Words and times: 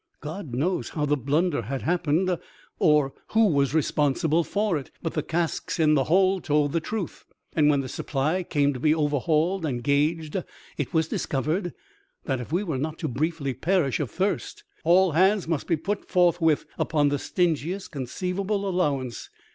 God 0.19 0.55
knows 0.55 0.89
how 0.89 1.05
the 1.05 1.15
blunder 1.15 1.61
had 1.61 1.83
happened 1.83 2.39
or 2.79 3.13
who 3.33 3.45
was 3.45 3.75
responsible 3.75 4.43
for 4.43 4.75
it; 4.75 4.89
but 5.03 5.13
the 5.13 5.21
casks 5.21 5.79
in 5.79 5.93
the 5.93 6.05
hold 6.05 6.43
told 6.45 6.71
the 6.71 6.79
truth, 6.79 7.23
and 7.55 7.69
when 7.69 7.81
the 7.81 7.87
supply 7.87 8.41
came 8.41 8.73
to 8.73 8.79
be 8.79 8.95
overhauled 8.95 9.63
and 9.63 9.83
gauged, 9.83 10.43
it 10.75 10.91
was 10.91 11.07
dis 11.09 11.27
covered 11.27 11.75
that 12.25 12.39
if 12.41 12.51
we 12.51 12.63
were 12.63 12.79
not 12.79 12.97
to 12.97 13.07
briefly 13.07 13.53
perish 13.53 13.99
of 13.99 14.09
thirst 14.09 14.63
all 14.83 15.11
hands 15.11 15.47
must 15.47 15.67
be 15.67 15.77
put 15.77 16.09
forthwith 16.09 16.65
upon 16.79 17.09
the 17.09 17.19
stingiest 17.19 17.91
con 17.91 18.07
ceivable 18.07 18.63
allowance. 18.63 19.29